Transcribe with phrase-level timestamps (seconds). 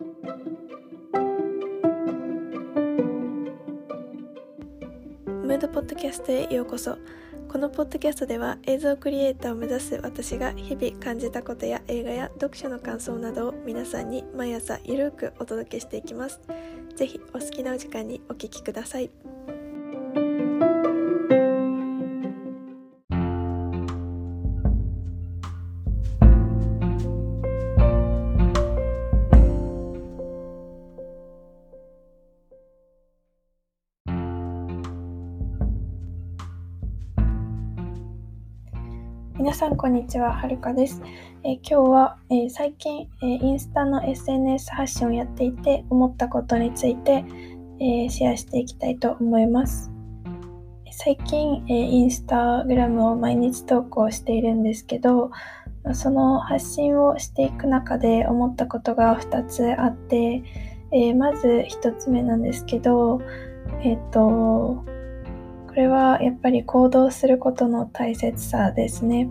[0.00, 6.96] ムードポッドキャストへようこそ。
[7.48, 16.40] このポッドキャストでは映像クリエイターを目指す私が日々感じたことや映画や読書の感想などを皆さんに毎朝ゆるくお届けしていきます。
[16.94, 19.10] ぜひお好きなお時間にお聞きください。
[39.58, 41.02] さんこんにちははるかです、
[41.42, 47.24] えー今日は、えー最近、えーインスタの SNS 発信をやっていて思ったことについて、
[47.80, 49.90] えーシェアしていきたいと思います
[50.92, 55.32] 最近、えーインスタグラムを毎日投稿しているんですけど
[55.92, 60.44] その発信をしていく中で思ったことが2つあって、
[60.92, 63.20] えーまず1つ目なんですけど
[63.82, 64.84] えっ、と
[65.66, 69.28] これはやっぱり行動することの大切さですね。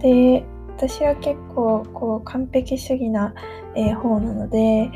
[0.00, 0.44] で
[0.76, 3.34] 私は結構こう完璧主義な、
[3.74, 4.90] えー方なので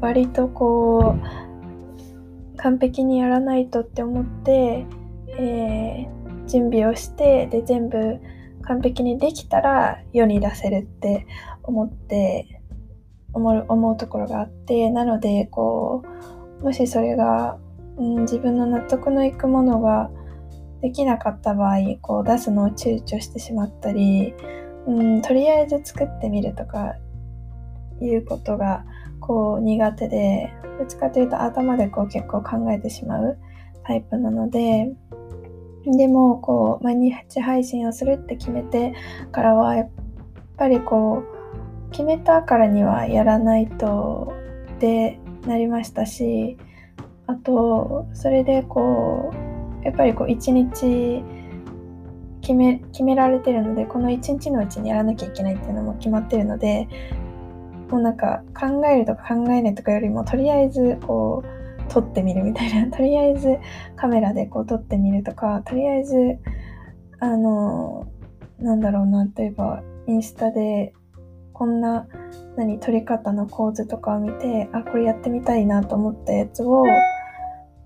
[0.00, 4.86] 割とこう完璧にやらないとって思って、
[5.38, 8.18] えー準備をしてで全部
[8.62, 11.24] 完璧にできたら世に出せるって
[11.62, 12.60] 思って
[13.32, 16.02] 思う思うところがあってなのでこ
[16.60, 17.56] うもしそれが
[18.00, 20.10] うん、自分の納得のいくものが
[20.82, 24.34] できなかった場合こう出すのを躊躇してしまったり、
[24.86, 26.96] うん、とりあえず作ってみるとか
[28.00, 28.84] いうことが
[29.20, 33.38] こう苦手でどっちかというと頭でこう結構考えてしまう
[33.84, 34.90] タイプなので
[35.84, 38.94] でもこう毎日配信をするって決めて
[39.32, 39.90] からはやっ
[40.56, 41.22] ぱりこ
[41.88, 44.32] う決めたからにはやらないと
[44.76, 46.56] ってなりましたし
[47.26, 49.49] あとそれでこう
[49.82, 51.22] やっぱりこう一日
[52.40, 56.88] 決め決められてるのでこの一日のうちにやらなきゃいけないっていうのも決まってるので
[57.90, 63.58] もうなんか考えるとか考えないとかよりもとりあえずこう撮ってみるみたいなとりあえず
[63.96, 66.38] カメラでこう撮ってみるとかとりあえず
[67.18, 68.06] あの
[68.58, 70.94] なんだろうな例えばインスタで
[71.52, 72.06] こんな
[72.56, 76.84] 何撮り方の構図とかを見てあこれやってみたいなと思ったやつを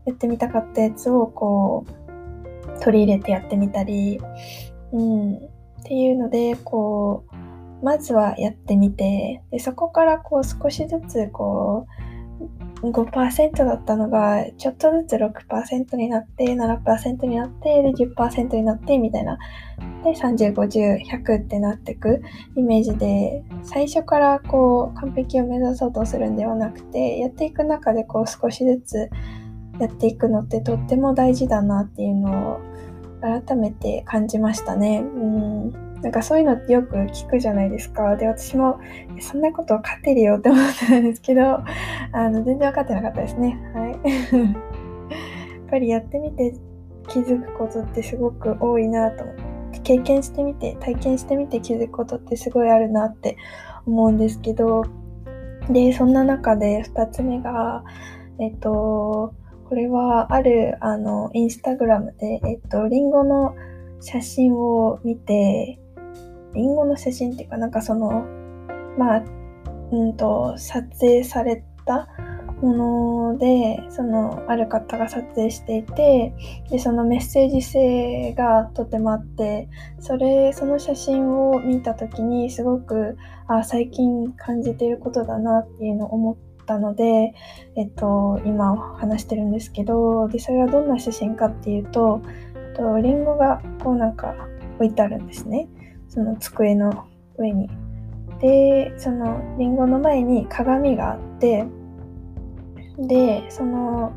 [0.06, 4.20] やってみたかったやつをこう取り入れてやってみたり、
[4.92, 5.40] うん、っ
[5.84, 11.86] ていうのでこうまずはやってみてでそこからこう少しずつこ
[12.82, 19.38] う5%だったのがちょっとずつ6%になって7%になってで10%になってみたいな。
[20.04, 22.20] で3050100ってなってく
[22.56, 29.10] イメージで最初からこう完璧を目指そうとするんではなくてやっていく中でこう少しずつ
[29.78, 32.60] やっていくのってとっても大事だなっていうのを
[33.20, 35.00] 改めて感じましたね。
[35.00, 35.02] う
[35.70, 38.14] んなんかそういうのってよく聞くじゃないですか。
[38.16, 38.78] で、私も
[39.20, 41.42] そんなこと分かってるよって思ってたんですけど、
[42.12, 43.58] あの全然分かってなかったですね。
[43.72, 43.92] はい。
[44.36, 46.54] やっぱりやってみて
[47.08, 49.36] 気づくことってすごく多いなと思っ
[49.72, 53.38] て、経験してみて、体験してみて気づくことってすごいあるなって
[53.86, 54.84] 思うんですけど、
[55.70, 57.82] で、そんな中で2つ目が、
[58.38, 59.32] えっと、
[59.68, 63.54] これはあるあのインスタグラムで、えっと、リンゴの
[64.00, 65.78] 写真を見て、
[66.54, 68.24] リンゴの写真っていうか、なんかその、
[68.98, 69.24] まあ、
[69.90, 72.08] うんと、撮影された
[72.60, 76.34] もので、その、ある方が撮影していて、
[76.70, 83.16] で、そのメッセージ性がとてもあって、それ、その写真を見たときに、すごく、
[83.48, 87.34] あ、最近感じていることだなっていうのを思ってたので、
[87.76, 92.22] えっと、今話してるんですけど、で、それはどんな写真かっていうと、
[92.76, 94.34] とリンゴがこうなんか
[94.76, 95.68] 置いてあるんですね。
[96.08, 97.06] その机の
[97.38, 97.68] 上に。
[98.40, 101.64] で、そのリンゴの前に鏡があって、
[102.98, 104.12] で、その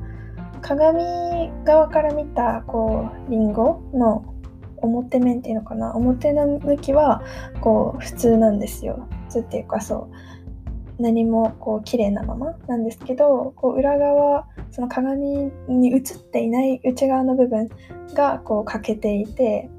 [0.62, 4.34] 鏡側から見たこうリンゴの
[4.78, 7.22] 表面っていうのかな表の向きは
[7.62, 9.08] こう普通なんですよ。
[9.28, 10.16] 普通っていうかそう
[11.00, 17.70] 何もこう綺麗なままなんですけどこう裏側その鏡に映っていない内側の部分
[18.14, 19.70] がこう欠けていて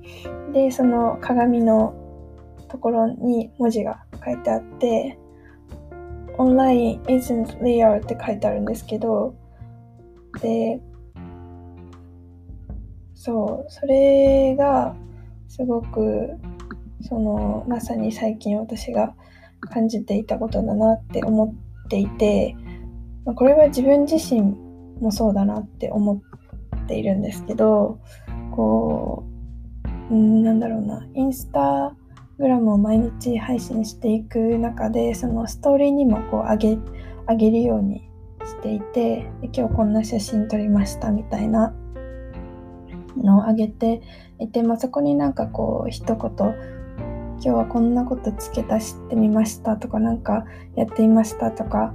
[0.53, 1.95] でその鏡の
[2.69, 5.19] ところに文字が書いてあって
[6.39, 9.35] 「Online isn't real」って書いてあるんですけど
[10.41, 10.81] で
[13.15, 14.95] そうそれが
[15.49, 16.39] すごく
[17.01, 19.15] そのまさに最近私が
[19.61, 22.57] 感じていたことだなって思っていて、
[23.25, 24.57] ま、これは自分自身
[25.01, 26.23] もそうだなって思
[26.85, 27.99] っているんですけど
[28.55, 29.25] こ
[30.11, 31.07] う、うん、なんだろうな。
[31.15, 31.95] インスタ
[32.39, 36.79] グラムを毎日配信していく中でそのストーリーにもこう上げ
[37.29, 38.09] 上げるように
[38.45, 41.75] していて今日こんな写真撮りましたみたいな
[43.17, 44.03] のを上げて
[44.39, 46.78] いて、まあ、そこになんかこう一言
[47.41, 50.45] 今日はこんなこと付け足してみましたとかなんか
[50.75, 51.95] やってみましたとか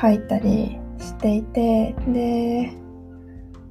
[0.00, 2.72] 書いたりしていてで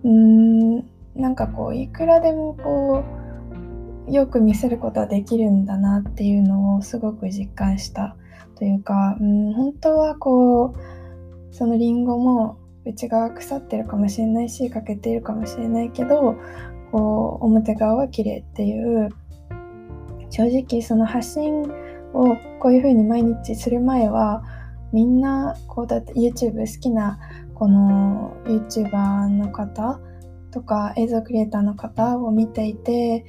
[0.04, 0.78] うーん
[1.16, 3.04] なんかこういくらでもこ
[4.08, 8.16] うよく見せることはできるんだなっていうのをすごく実感した
[8.56, 10.76] というか、うん、本当はこ
[11.52, 16.36] うそのリンゴも内側腐ってるかもしれないし欠けているかもしれないけど
[16.92, 19.10] こう表側は綺麗っていう
[20.30, 21.62] 正直その発信
[22.14, 24.44] をこういう風に毎日する前は
[24.94, 27.20] みんなこうだって YouTube 好きな
[27.54, 30.00] この YouTuber の方
[30.52, 33.26] とか映像クリエイターの方を見ていて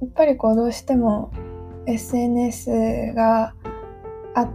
[0.00, 1.32] やっぱりこうどうしても
[1.86, 3.54] SNS が
[4.34, 4.48] あ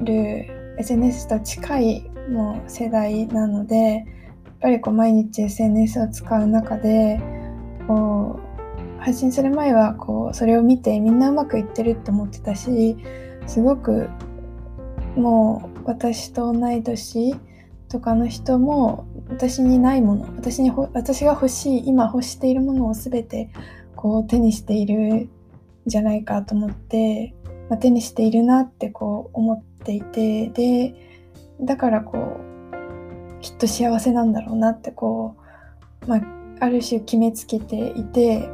[0.00, 4.04] る SNS と近いもう世代なのでやっ
[4.60, 7.20] ぱりこう毎日 SNS を使う中で
[7.86, 8.47] こう
[8.98, 12.96] 発信する前はこうそれを見てみんなうまくいってるって思ってたし
[13.46, 14.08] すごく
[15.16, 17.34] もう私と同い年
[17.88, 23.50] とかの人も私にないもの私に私が欲しい今欲しているものを全て
[23.96, 25.30] こう手にしているん
[25.86, 27.34] じゃないかと思って、
[27.68, 30.94] まあ、手にしているなってこう思っていてで
[31.60, 35.36] だからこうきっと幸せなんだろうなってこ
[36.02, 36.20] う、まあ、
[36.60, 38.48] ある種決めつけていて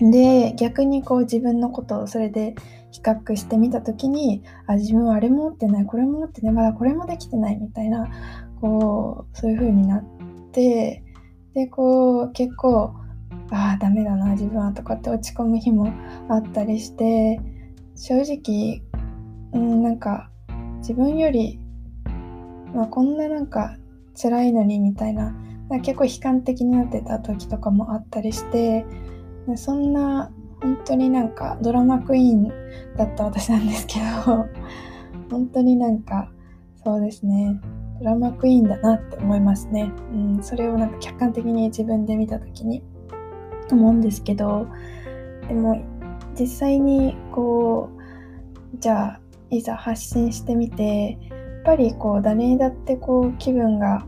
[0.00, 2.54] で逆にこう自分のことをそれで
[2.90, 8.08] 比較してみた時にあ自分はあれも持ってないこれも持ってないまだこれもできてないみたいな
[8.60, 10.04] こうそういう風になっ
[10.52, 11.04] て
[11.54, 12.94] でこう結構
[13.50, 15.92] ああダメだな自分はとかって落ち込む日も
[16.28, 17.40] あったりして
[17.96, 18.82] 正直
[19.52, 20.30] うんなんか
[20.78, 21.58] 自分より、
[22.74, 23.76] まあ、こんななんか
[24.20, 25.34] 辛いのにみたいな
[25.82, 28.84] 結構悲観的になってた時とかもあったりして
[29.56, 30.30] そんな
[30.60, 32.48] 本当になんかドラマクイーン
[32.96, 34.46] だった私なんですけど
[35.30, 36.30] 本当になんか
[36.84, 37.60] そうですね。
[38.00, 42.82] ドラマクイーンだなって思いますね、うん、それをなんか客観的に自分で見た時に
[43.70, 44.66] 思うんですけど
[45.46, 45.84] でも
[46.38, 49.20] 実際にこうじゃあ
[49.50, 54.06] いざ発信してみてやっぱりこう誰にだってこう気分が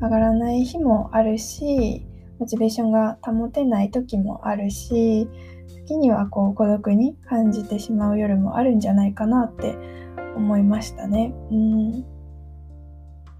[0.00, 2.06] 上がらない日もあるし
[2.38, 5.28] モチベーションが保てない時もあるし
[5.86, 9.76] 時にはこう孤独に感じてしまう夜もあるんじゃないかなって
[10.36, 11.32] 思いましたね。
[11.50, 12.04] うん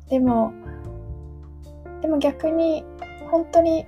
[0.08, 0.52] でも
[2.02, 2.84] でも逆に
[3.30, 3.86] 本当に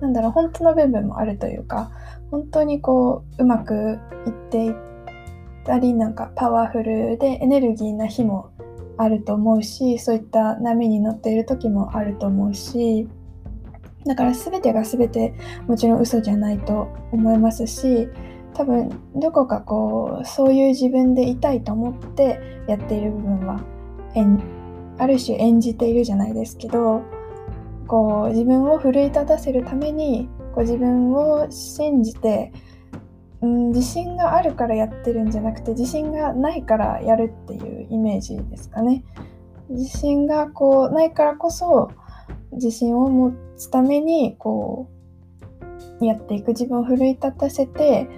[0.00, 1.90] なんだろう本当の部分もあるというか
[2.30, 4.74] 本当にこううまくいっていっ
[5.64, 8.50] たりなんかパワフルでエネルギーな日も
[8.96, 13.08] あると思うしそういった波に乗っている時もあると思うし
[14.06, 15.34] だから全てが全て
[15.66, 18.08] もちろん嘘じゃないと思いますし
[18.54, 23.60] 多分どこかこうそういう自分でいたいと思ってやっている部分は
[24.98, 27.02] ある種演じているじゃないですけど
[27.86, 32.52] こう自分を奮い立たせるためにこう自分を信じて、
[33.40, 39.04] うん、自信があるからやってるんじゃなくて自信がないからやるっていうイメージですかね。
[39.70, 41.90] 自信がこうないからこそ
[42.52, 44.88] 自信を持つためにこ
[46.00, 48.08] うやっていく自分を奮い立たせて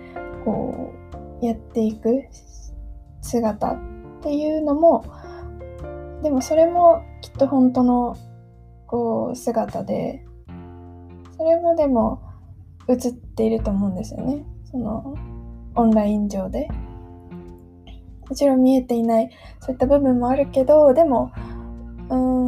[0.45, 0.93] こ
[1.41, 2.25] うやっていく
[3.21, 3.79] 姿っ
[4.23, 5.05] ていうのも
[6.23, 8.17] でもそれもきっと本当の
[8.87, 10.25] こう姿で
[11.37, 12.23] それもでも
[12.89, 14.45] 映っていると思うんですよね。
[14.71, 15.17] その
[15.75, 16.69] オンライン上で。
[18.29, 21.33] もちろん見えていないそういった部分もあるけどでも
[22.09, 22.42] うん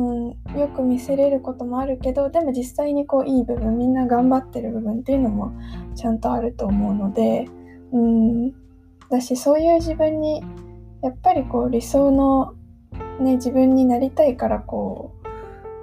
[0.57, 5.53] よく見せれることもあるけどでも実際にこういい部分みんな頑張ってる部分っていうのも
[5.95, 7.49] ちゃんとあると思うので
[7.93, 8.53] うん。
[9.11, 10.43] だしそういう自分に
[11.03, 12.55] やっぱりこう理想の、
[13.21, 15.13] ね、自分になりたいからこ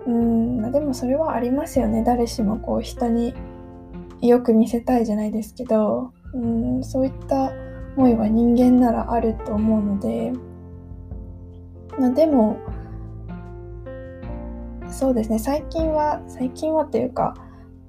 [0.06, 0.72] ううん。
[0.72, 2.04] でもそれはありますよね。
[2.04, 3.34] 誰しもこう人に
[4.22, 6.84] よく見せたいじゃないですけどうん。
[6.84, 7.52] そういった
[7.96, 10.32] 思いは人間ならあると思うので、
[12.00, 12.58] まあ、でも
[14.92, 15.40] そうですね。
[15.40, 17.34] 最近は最近はっていうか、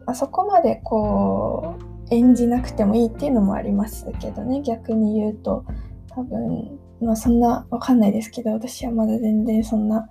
[0.06, 1.76] まあ、そこまでこ
[2.10, 4.62] う演じなくてもいいっていうのもありますけどね。
[4.62, 5.64] 逆に言うと
[6.10, 10.08] 多分まあそんなわかんないですけど私はまだ全然そんな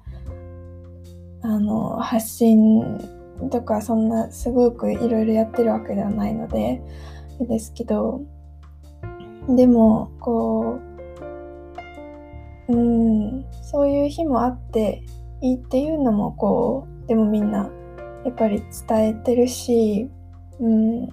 [1.44, 3.00] あの発信
[3.50, 6.82] とかそんなすごくいろいろやってるわけではないので
[7.40, 8.22] ですけど
[9.48, 10.80] でもこ
[12.70, 15.04] ううんそういう日もあって
[15.42, 17.70] いいっていうのもこうでもみんな
[18.24, 20.10] やっぱり伝えてるし
[20.60, 21.10] うん。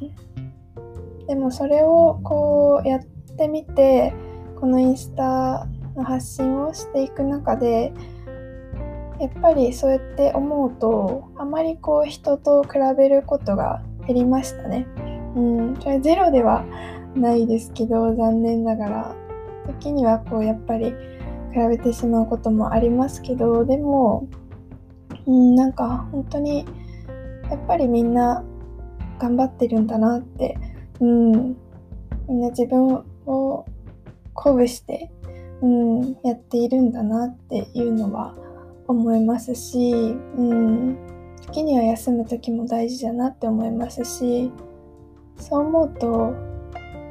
[1.27, 3.01] でもそれをこうやっ
[3.37, 4.15] てみて
[4.59, 7.93] このインスタの発信をしていく中で
[9.21, 14.87] やっぱりそうやって思うとあまりこう人と比べることが減りましたね。
[15.37, 16.65] うん、それゼロでは
[17.15, 19.29] ないですけど残念ながら。
[19.69, 20.95] 時にはこうやっぱり
[21.67, 24.29] べてしまうこともありますけどでも、
[25.27, 26.65] うん、なんか本当に
[27.51, 28.45] やっぱりみんな
[29.19, 30.57] 頑張ってるんだなって、
[31.01, 31.57] うん、
[32.29, 33.67] みんな自分を
[34.37, 35.11] 鼓舞して、
[35.63, 38.35] うん、やっているんだなっていうのは
[38.87, 40.97] 思いますし、うん、
[41.41, 44.51] 時には休む時も大事だなって思いますし
[45.39, 46.35] そう思うと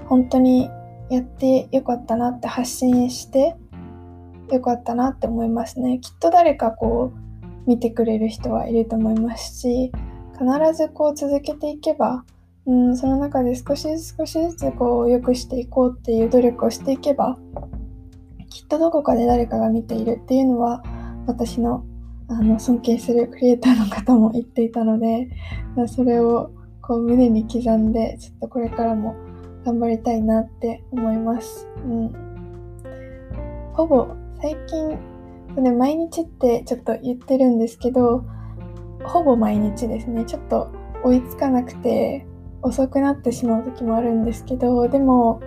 [0.07, 0.69] 本当に
[1.09, 3.55] やってよかったなって発信して
[4.55, 9.91] よかったなって思いますねきっと誰かこう見てくれる人はいると思いますし
[10.33, 12.23] 必ずこう続けていけば、
[12.65, 17.37] うん、その中で少しずつ少しずつこう良くしていこうっていう努力をしていけば
[18.49, 20.83] きっとどこかで誰かが見ているっていうのは
[21.27, 21.83] 私の
[22.29, 25.29] あの尊敬するクリエイターの方も言っていたので
[25.87, 26.51] それを
[26.81, 29.15] こう胸に刻んでちょっとこれからも
[29.65, 31.67] 頑張りたいなって思います。
[31.83, 34.07] うん、ほぼ
[34.41, 34.89] 最近、
[35.61, 38.23] ね、毎日ってちょっと言ってるんですけど
[39.03, 40.25] ほぼ毎日ですね。
[40.25, 40.69] ちょっと
[41.03, 42.25] 追いつかなくて
[42.61, 45.41] 遅くなってしまう時もあるんですけどでも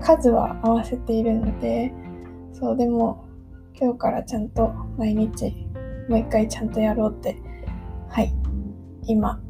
[0.00, 1.92] 数は合わせているので
[2.52, 3.24] そうでも
[3.80, 5.66] 今日からちゃんと毎日
[6.08, 7.36] もう一回ちゃんとやろうって
[8.08, 8.32] はい。
[9.08, 9.40] 今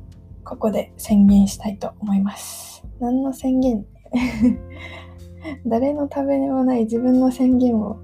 [0.45, 2.85] ここで宣言したいと思います。
[3.01, 3.85] 何の宣言？
[5.67, 7.99] 誰のためでもない自分の宣言を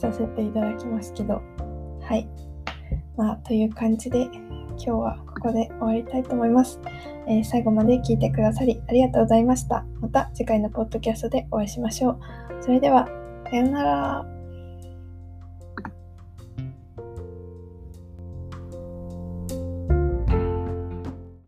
[0.00, 1.42] させていただきますけど
[2.02, 2.28] はい。
[3.16, 6.80] まあという感じで今日はここで終わりたいと思います、
[7.28, 9.84] えー、最後まで聞いてくださりありがとうございました。
[10.00, 12.18] また次回のポッドキャストでお会いしましょう。
[12.62, 13.06] それでは
[13.50, 14.39] さようなら。